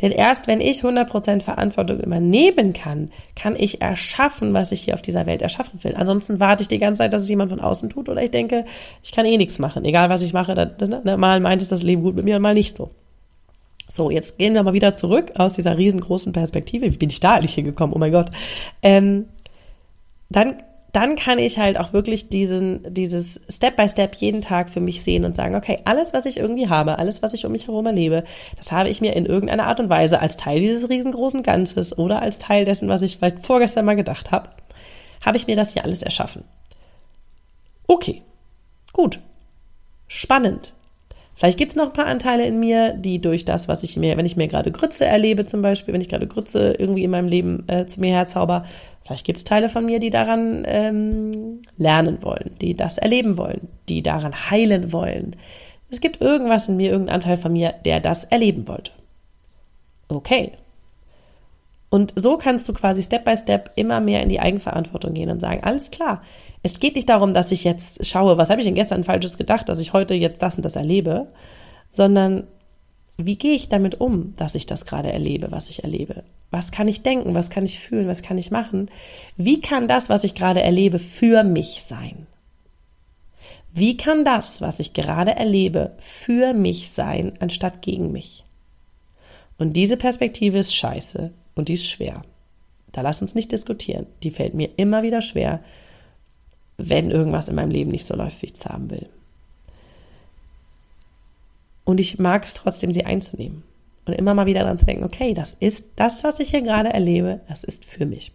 [0.00, 5.02] Denn erst wenn ich 100% Verantwortung übernehmen kann, kann ich erschaffen, was ich hier auf
[5.02, 5.94] dieser Welt erschaffen will.
[5.94, 8.64] Ansonsten warte ich die ganze Zeit, dass es jemand von außen tut oder ich denke,
[9.02, 9.84] ich kann eh nichts machen.
[9.84, 12.42] Egal was ich mache, das, das, mal meint es das Leben gut mit mir und
[12.42, 12.90] mal nicht so.
[13.90, 16.86] So, jetzt gehen wir mal wieder zurück aus dieser riesengroßen Perspektive.
[16.86, 17.94] Wie bin ich da eigentlich hingekommen?
[17.94, 18.30] Oh mein Gott.
[18.82, 19.26] Ähm,
[20.28, 24.78] dann, dann kann ich halt auch wirklich diesen, dieses Step by Step jeden Tag für
[24.78, 27.66] mich sehen und sagen, okay, alles, was ich irgendwie habe, alles, was ich um mich
[27.66, 28.22] herum erlebe,
[28.56, 32.22] das habe ich mir in irgendeiner Art und Weise als Teil dieses riesengroßen Ganzes oder
[32.22, 34.50] als Teil dessen, was ich vielleicht vorgestern mal gedacht habe,
[35.20, 36.44] habe ich mir das hier alles erschaffen.
[37.88, 38.22] Okay,
[38.92, 39.18] gut,
[40.06, 40.74] spannend.
[41.40, 44.18] Vielleicht gibt es noch ein paar Anteile in mir, die durch das, was ich mir,
[44.18, 47.28] wenn ich mir gerade Grütze erlebe, zum Beispiel, wenn ich gerade Grütze irgendwie in meinem
[47.28, 48.66] Leben äh, zu mir herzauber,
[49.02, 53.68] vielleicht gibt es Teile von mir, die daran ähm, lernen wollen, die das erleben wollen,
[53.88, 55.34] die daran heilen wollen.
[55.88, 58.92] Es gibt irgendwas in mir, irgendein Anteil von mir, der das erleben wollte.
[60.08, 60.52] Okay.
[61.88, 65.40] Und so kannst du quasi Step by Step immer mehr in die Eigenverantwortung gehen und
[65.40, 66.20] sagen, alles klar,
[66.62, 69.68] es geht nicht darum, dass ich jetzt schaue, was habe ich denn gestern falsches gedacht,
[69.68, 71.28] dass ich heute jetzt das und das erlebe,
[71.88, 72.46] sondern
[73.16, 76.24] wie gehe ich damit um, dass ich das gerade erlebe, was ich erlebe?
[76.50, 77.34] Was kann ich denken?
[77.34, 78.08] Was kann ich fühlen?
[78.08, 78.90] Was kann ich machen?
[79.36, 82.26] Wie kann das, was ich gerade erlebe, für mich sein?
[83.72, 88.44] Wie kann das, was ich gerade erlebe, für mich sein, anstatt gegen mich?
[89.58, 92.22] Und diese Perspektive ist scheiße und die ist schwer.
[92.92, 94.06] Da lass uns nicht diskutieren.
[94.22, 95.60] Die fällt mir immer wieder schwer,
[96.88, 99.08] wenn irgendwas in meinem Leben nicht so läuft, wie ich es haben will.
[101.84, 103.62] Und ich mag es trotzdem, sie einzunehmen.
[104.06, 106.90] Und immer mal wieder daran zu denken, okay, das ist das, was ich hier gerade
[106.90, 108.32] erlebe, das ist für mich.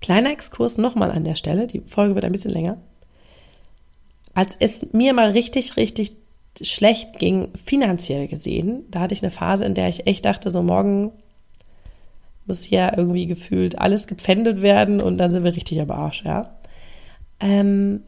[0.00, 2.78] Kleiner Exkurs nochmal an der Stelle, die Folge wird ein bisschen länger.
[4.34, 6.12] Als es mir mal richtig, richtig
[6.60, 10.62] schlecht ging, finanziell gesehen, da hatte ich eine Phase, in der ich echt dachte, so
[10.62, 11.12] morgen
[12.46, 16.50] muss hier irgendwie gefühlt alles gepfändet werden und dann sind wir richtig am Arsch, ja.
[17.42, 18.02] Ähm,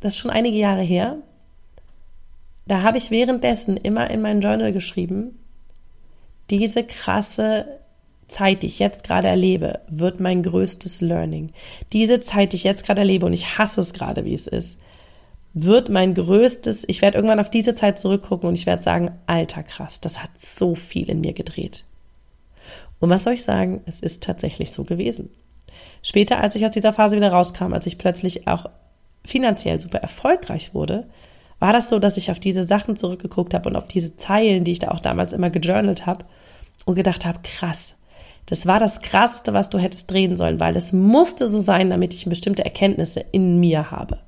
[0.00, 1.16] das ist schon einige Jahre her.
[2.66, 5.38] Da habe ich währenddessen immer in mein Journal geschrieben,
[6.50, 7.66] diese krasse
[8.28, 11.52] Zeit, die ich jetzt gerade erlebe, wird mein größtes Learning.
[11.92, 14.78] Diese Zeit, die ich jetzt gerade erlebe, und ich hasse es gerade, wie es ist,
[15.54, 19.62] wird mein größtes, ich werde irgendwann auf diese Zeit zurückgucken und ich werde sagen, alter
[19.62, 21.84] krass, das hat so viel in mir gedreht.
[22.98, 23.82] Und was soll ich sagen?
[23.86, 25.30] Es ist tatsächlich so gewesen.
[26.06, 28.66] Später, als ich aus dieser Phase wieder rauskam, als ich plötzlich auch
[29.24, 31.04] finanziell super erfolgreich wurde,
[31.58, 34.70] war das so, dass ich auf diese Sachen zurückgeguckt habe und auf diese Zeilen, die
[34.70, 36.24] ich da auch damals immer gejournalt habe
[36.84, 37.96] und gedacht habe, krass,
[38.46, 42.14] das war das Krasseste, was du hättest drehen sollen, weil es musste so sein, damit
[42.14, 44.20] ich bestimmte Erkenntnisse in mir habe.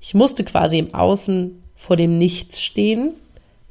[0.00, 3.14] Ich musste quasi im Außen vor dem Nichts stehen,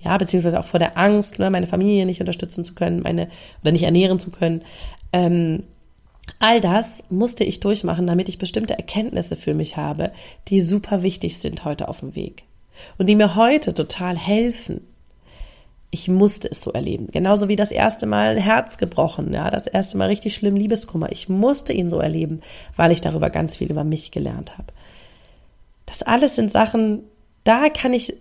[0.02, 3.30] ja, beziehungsweise auch vor der Angst, ne, meine Familie nicht unterstützen zu können, meine
[3.62, 4.62] oder nicht ernähren zu können.
[5.14, 5.64] Ähm,
[6.40, 10.12] all das musste ich durchmachen, damit ich bestimmte Erkenntnisse für mich habe,
[10.48, 12.44] die super wichtig sind heute auf dem Weg
[12.98, 14.82] und die mir heute total helfen.
[15.92, 17.08] Ich musste es so erleben.
[17.12, 21.12] Genauso wie das erste Mal ein Herz gebrochen, ja, das erste Mal richtig schlimm Liebeskummer.
[21.12, 22.42] Ich musste ihn so erleben,
[22.76, 24.74] weil ich darüber ganz viel über mich gelernt habe.
[25.86, 27.04] Das alles sind Sachen,
[27.44, 28.14] da kann ich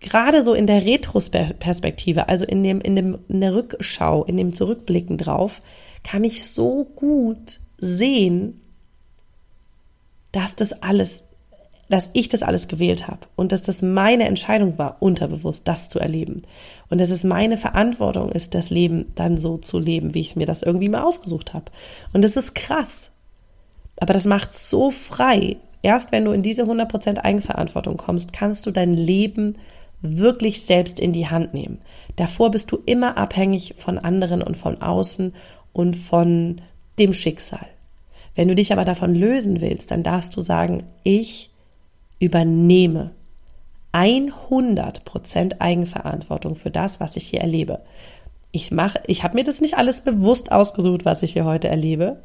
[0.00, 4.54] gerade so in der Retrospektive, also in dem, in dem, in der Rückschau, in dem
[4.54, 5.60] Zurückblicken drauf,
[6.08, 8.62] kann ich so gut sehen,
[10.32, 11.26] dass das alles
[11.90, 15.98] dass ich das alles gewählt habe und dass das meine Entscheidung war, unterbewusst das zu
[15.98, 16.42] erleben.
[16.90, 20.44] Und dass es meine Verantwortung ist, das Leben dann so zu leben, wie ich mir
[20.44, 21.72] das irgendwie mal ausgesucht habe.
[22.12, 23.10] Und das ist krass.
[23.96, 25.56] Aber das macht so frei.
[25.80, 29.56] Erst wenn du in diese 100% Eigenverantwortung kommst, kannst du dein Leben
[30.02, 31.80] wirklich selbst in die Hand nehmen.
[32.16, 35.32] Davor bist du immer abhängig von anderen und von außen
[35.78, 36.60] und von
[36.98, 37.68] dem Schicksal.
[38.34, 41.50] Wenn du dich aber davon lösen willst, dann darfst du sagen, ich
[42.18, 43.12] übernehme
[43.92, 47.78] 100% Eigenverantwortung für das, was ich hier erlebe.
[48.50, 52.16] Ich mache, ich habe mir das nicht alles bewusst ausgesucht, was ich hier heute erlebe.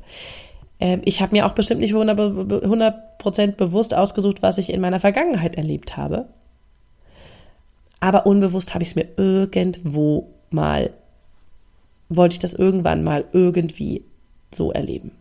[0.80, 5.54] Ähm, ich habe mir auch bestimmt nicht 100% bewusst ausgesucht, was ich in meiner Vergangenheit
[5.56, 6.26] erlebt habe.
[8.00, 10.90] Aber unbewusst habe ich es mir irgendwo mal,
[12.16, 14.04] wollte ich das irgendwann mal irgendwie
[14.52, 15.12] so erleben.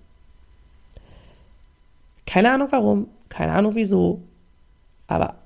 [2.27, 4.23] Keine Ahnung warum, keine Ahnung wieso,
[5.07, 5.37] aber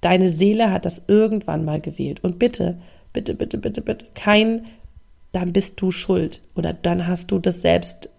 [0.00, 2.22] deine Seele hat das irgendwann mal gewählt.
[2.22, 2.78] Und bitte,
[3.12, 4.66] bitte, bitte, bitte, bitte, kein,
[5.32, 8.10] dann bist du schuld oder dann hast du das selbst.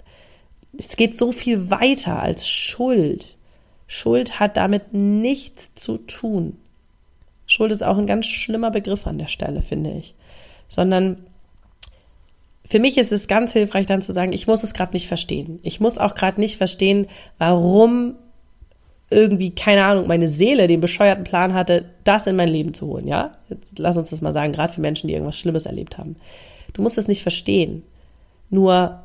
[0.78, 3.38] Es geht so viel weiter als Schuld.
[3.88, 6.58] Schuld hat damit nichts zu tun.
[7.46, 10.14] Schuld ist auch ein ganz schlimmer Begriff an der Stelle, finde ich.
[10.68, 11.27] Sondern
[12.70, 15.60] für mich ist es ganz hilfreich dann zu sagen, ich muss es gerade nicht verstehen.
[15.64, 18.16] Ich muss auch gerade nicht verstehen, warum
[19.10, 23.08] irgendwie, keine Ahnung, meine Seele den bescheuerten Plan hatte, das in mein Leben zu holen,
[23.08, 23.38] ja?
[23.50, 26.18] Jetzt lass uns das mal sagen, gerade für Menschen, die irgendwas Schlimmes erlebt haben.
[26.74, 27.84] Du musst es nicht verstehen.
[28.50, 29.00] Nur,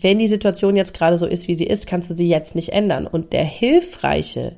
[0.00, 2.70] wenn die Situation jetzt gerade so ist, wie sie ist, kannst du sie jetzt nicht
[2.70, 3.06] ändern.
[3.06, 4.56] Und der hilfreiche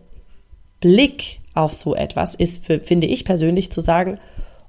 [0.81, 4.19] Blick auf so etwas ist, für, finde ich persönlich, zu sagen,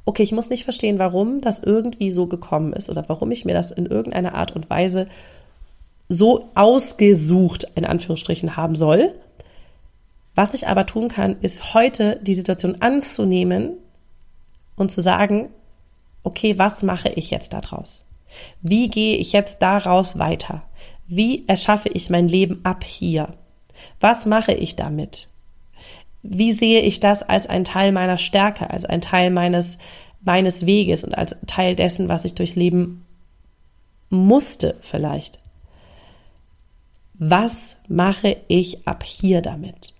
[0.06, 3.54] okay, ich muss nicht verstehen, warum das irgendwie so gekommen ist oder warum ich mir
[3.54, 5.08] das in irgendeiner Art und Weise
[6.10, 9.14] so ausgesucht, in Anführungsstrichen, haben soll.
[10.36, 13.74] Was ich aber tun kann, ist heute die Situation anzunehmen
[14.76, 15.50] und zu sagen,
[16.24, 18.06] okay, was mache ich jetzt daraus?
[18.62, 20.64] Wie gehe ich jetzt daraus weiter?
[21.08, 23.30] Wie erschaffe ich mein Leben ab hier?
[24.00, 25.31] Was mache ich damit?
[26.24, 29.78] Wie sehe ich das als ein Teil meiner Stärke, als ein Teil meines,
[30.22, 33.06] meines Weges und als Teil dessen, was ich durchleben
[34.10, 35.40] musste vielleicht?
[37.14, 39.94] Was mache ich ab hier damit?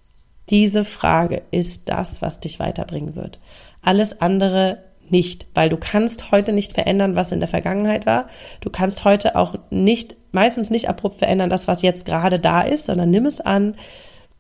[0.50, 3.40] Diese Frage ist das, was dich weiterbringen wird.
[3.82, 4.80] Alles andere
[5.10, 8.28] nicht, weil du kannst heute nicht verändern, was in der Vergangenheit war.
[8.62, 12.86] Du kannst heute auch nicht, meistens nicht abrupt verändern, das, was jetzt gerade da ist,
[12.86, 13.76] sondern nimm es an,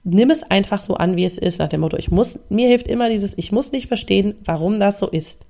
[0.04, 2.88] nimm es einfach so an, wie es ist, nach dem Motto, ich muss, mir hilft
[2.88, 5.46] immer dieses, ich muss nicht verstehen, warum das so ist.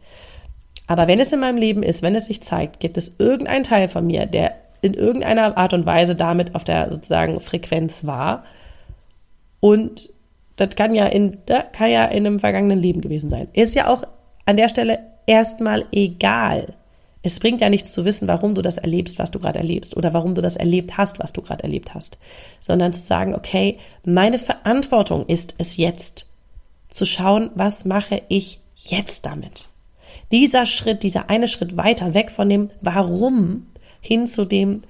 [0.87, 3.87] Aber wenn es in meinem Leben ist, wenn es sich zeigt, gibt es irgendeinen Teil
[3.87, 8.43] von mir, der in irgendeiner Art und Weise damit auf der sozusagen Frequenz war.
[9.59, 10.09] Und
[10.57, 13.47] das kann ja in, das kann ja in einem vergangenen Leben gewesen sein.
[13.53, 14.03] Ist ja auch
[14.45, 16.73] an der Stelle erstmal egal.
[17.23, 20.13] Es bringt ja nichts zu wissen, warum du das erlebst, was du gerade erlebst oder
[20.13, 22.17] warum du das erlebt hast, was du gerade erlebt hast,
[22.59, 26.27] sondern zu sagen, okay, meine Verantwortung ist es jetzt,
[26.89, 29.69] zu schauen, was mache ich jetzt damit.
[30.31, 33.67] Dieser Schritt, dieser eine Schritt weiter weg von dem Warum
[34.01, 34.83] hin zu dem,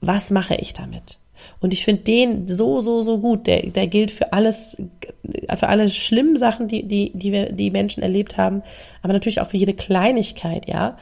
[0.00, 1.18] was mache ich damit.
[1.60, 3.46] Und ich finde den so, so, so gut.
[3.46, 4.76] Der, der gilt für alles,
[5.22, 8.62] für alle schlimmen Sachen, die, die, die wir, die Menschen erlebt haben,
[9.02, 10.98] aber natürlich auch für jede Kleinigkeit, ja.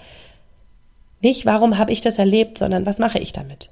[1.24, 3.70] Nicht, warum habe ich das erlebt, sondern was mache ich damit?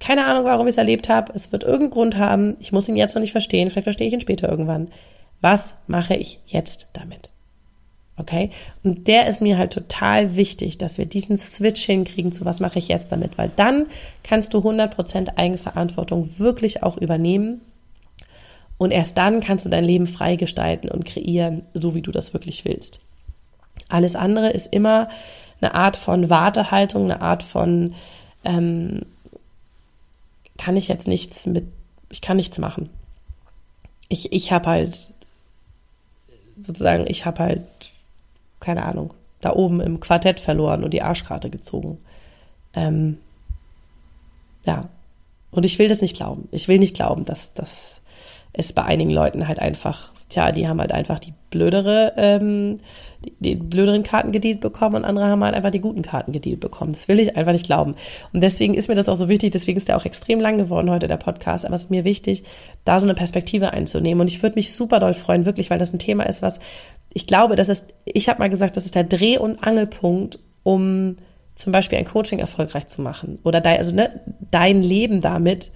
[0.00, 1.30] Keine Ahnung, warum ich es erlebt habe.
[1.34, 2.56] Es wird irgendeinen Grund haben.
[2.58, 3.70] Ich muss ihn jetzt noch nicht verstehen.
[3.70, 4.88] Vielleicht verstehe ich ihn später irgendwann.
[5.42, 7.28] Was mache ich jetzt damit?
[8.16, 8.50] Okay?
[8.82, 12.78] Und der ist mir halt total wichtig, dass wir diesen Switch hinkriegen zu was mache
[12.78, 13.86] ich jetzt damit, weil dann
[14.22, 17.60] kannst du 100% Eigenverantwortung wirklich auch übernehmen
[18.78, 22.32] und erst dann kannst du dein Leben frei gestalten und kreieren, so wie du das
[22.32, 23.00] wirklich willst.
[23.88, 25.08] Alles andere ist immer
[25.60, 27.94] eine Art von Wartehaltung, eine Art von,
[28.44, 29.02] ähm,
[30.58, 31.66] kann ich jetzt nichts mit,
[32.10, 32.90] ich kann nichts machen.
[34.08, 35.08] Ich, ich habe halt,
[36.60, 37.62] sozusagen, ich habe halt,
[38.60, 41.98] keine Ahnung, da oben im Quartett verloren und die Arschkarte gezogen.
[42.72, 43.18] Ähm,
[44.64, 44.88] ja.
[45.50, 46.48] Und ich will das nicht glauben.
[46.50, 48.00] Ich will nicht glauben, dass, dass
[48.52, 52.78] es bei einigen Leuten halt einfach, tja, die haben halt einfach die blödere ähm,
[53.24, 56.60] die, die blöderen Karten gedealt bekommen und andere haben halt einfach die guten Karten gedealt
[56.60, 56.92] bekommen.
[56.92, 57.94] Das will ich einfach nicht glauben.
[58.32, 60.90] Und deswegen ist mir das auch so wichtig, deswegen ist der auch extrem lang geworden
[60.90, 62.44] heute, der Podcast, aber es ist mir wichtig,
[62.84, 64.20] da so eine Perspektive einzunehmen.
[64.20, 66.60] Und ich würde mich super doll freuen, wirklich, weil das ein Thema ist, was
[67.12, 71.16] ich glaube, das ist, ich habe mal gesagt, das ist der Dreh- und Angelpunkt, um
[71.54, 75.70] zum Beispiel ein Coaching erfolgreich zu machen oder dein, also ne, dein Leben damit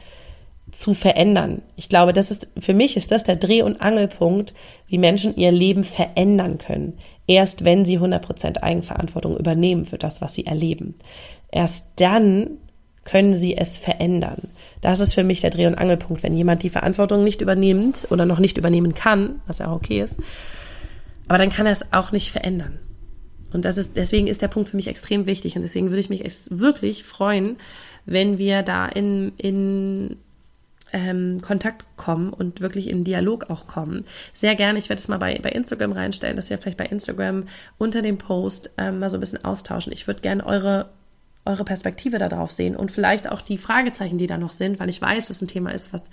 [0.79, 1.63] zu verändern.
[1.75, 4.55] Ich glaube, das ist, für mich ist das der Dreh- und Angelpunkt,
[4.87, 6.99] wie Menschen ihr Leben verändern können.
[7.27, 10.95] Erst wenn sie 100% Eigenverantwortung übernehmen für das, was sie erleben.
[11.51, 12.59] Erst dann
[13.05, 14.51] können sie es verändern.
[14.81, 18.25] Das ist für mich der Dreh- und Angelpunkt, wenn jemand die Verantwortung nicht übernimmt oder
[18.25, 20.17] noch nicht übernehmen kann, was ja auch okay ist.
[21.27, 22.79] Aber dann kann er es auch nicht verändern.
[23.53, 25.57] Und das ist, deswegen ist der Punkt für mich extrem wichtig.
[25.57, 27.57] Und deswegen würde ich mich wirklich freuen,
[28.07, 30.17] wenn wir da in, in
[30.93, 34.05] ähm, Kontakt kommen und wirklich in Dialog auch kommen.
[34.33, 37.49] Sehr gerne, ich werde es mal bei, bei Instagram reinstellen, dass wir vielleicht bei Instagram
[37.79, 39.93] unter dem Post ähm, mal so ein bisschen austauschen.
[39.93, 40.91] Ich würde gerne eure
[41.45, 45.01] eure Perspektive darauf sehen und vielleicht auch die Fragezeichen, die da noch sind, weil ich
[45.01, 46.11] weiß, dass ein Thema ist, was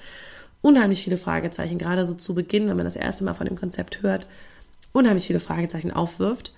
[0.62, 4.02] unheimlich viele Fragezeichen, gerade so zu Beginn, wenn man das erste Mal von dem Konzept
[4.02, 4.26] hört,
[4.94, 6.54] unheimlich viele Fragezeichen aufwirft.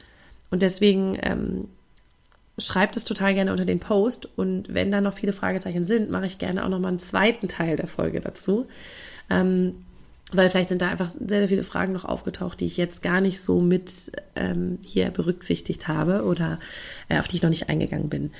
[0.52, 1.68] Und deswegen ähm,
[2.58, 6.26] schreibt es total gerne unter den Post und wenn da noch viele Fragezeichen sind, mache
[6.26, 8.67] ich gerne auch noch mal einen zweiten Teil der Folge dazu.
[9.30, 9.76] Ähm,
[10.34, 13.22] weil vielleicht sind da einfach sehr, sehr viele Fragen noch aufgetaucht, die ich jetzt gar
[13.22, 16.60] nicht so mit ähm, hier berücksichtigt habe oder
[17.08, 18.32] äh, auf die ich noch nicht eingegangen bin.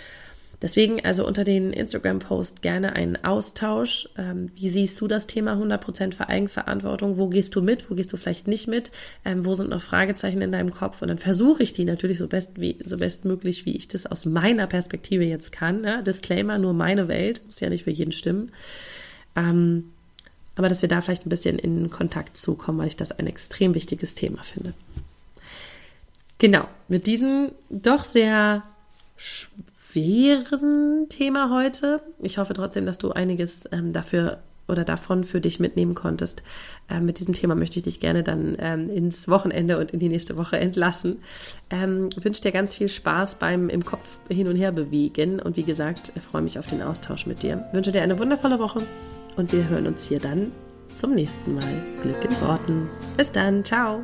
[0.62, 4.10] Deswegen also unter den Instagram-Post gerne einen Austausch.
[4.18, 7.18] Ähm, wie siehst du das Thema 100% für Eigenverantwortung?
[7.18, 7.92] Wo gehst du mit?
[7.92, 8.92] Wo gehst du vielleicht nicht mit?
[9.24, 11.04] Ähm, wo sind noch Fragezeichen in deinem Kopf?
[11.04, 14.26] Und dann versuche ich die natürlich so best wie, so bestmöglich, wie ich das aus
[14.26, 15.84] meiner Perspektive jetzt kann.
[15.84, 16.02] Ja?
[16.02, 18.52] Disclaimer, nur meine Welt, muss ja nicht für jeden stimmen.
[19.36, 19.92] Ähm,
[20.56, 23.76] aber dass wir da vielleicht ein bisschen in Kontakt zukommen, weil ich das ein extrem
[23.76, 24.74] wichtiges Thema finde.
[26.40, 28.64] Genau, mit diesem doch sehr
[29.92, 32.02] schweren Thema heute.
[32.20, 36.44] Ich hoffe trotzdem, dass du einiges ähm, dafür oder davon für dich mitnehmen konntest.
[36.90, 40.10] Ähm, mit diesem Thema möchte ich dich gerne dann ähm, ins Wochenende und in die
[40.10, 41.20] nächste Woche entlassen.
[41.70, 45.64] Ähm, wünsche dir ganz viel Spaß beim im Kopf hin und her bewegen und wie
[45.64, 47.66] gesagt, freue mich auf den Austausch mit dir.
[47.72, 48.82] Wünsche dir eine wundervolle Woche
[49.38, 50.52] und wir hören uns hier dann
[50.96, 51.84] zum nächsten Mal.
[52.02, 52.90] Glück in Worten.
[53.16, 54.04] Bis dann, ciao.